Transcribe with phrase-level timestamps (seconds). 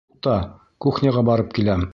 [0.13, 0.37] Туҡта,
[0.87, 1.89] кухняға барып киләм.